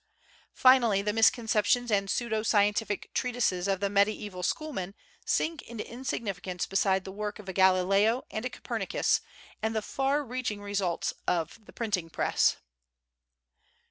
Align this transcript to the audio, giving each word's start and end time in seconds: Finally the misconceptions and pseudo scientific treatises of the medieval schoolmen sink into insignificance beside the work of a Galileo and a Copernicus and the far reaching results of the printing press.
Finally 0.55 1.03
the 1.03 1.13
misconceptions 1.13 1.91
and 1.91 2.09
pseudo 2.09 2.41
scientific 2.41 3.13
treatises 3.13 3.67
of 3.67 3.81
the 3.81 3.87
medieval 3.87 4.41
schoolmen 4.41 4.95
sink 5.27 5.61
into 5.61 5.87
insignificance 5.87 6.65
beside 6.65 7.05
the 7.05 7.11
work 7.11 7.37
of 7.37 7.47
a 7.47 7.53
Galileo 7.53 8.23
and 8.31 8.43
a 8.43 8.49
Copernicus 8.49 9.21
and 9.61 9.75
the 9.75 9.81
far 9.83 10.23
reaching 10.25 10.59
results 10.59 11.13
of 11.27 11.63
the 11.63 11.71
printing 11.71 12.09
press. 12.09 12.55